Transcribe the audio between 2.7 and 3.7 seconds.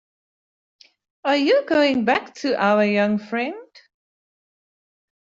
young friend?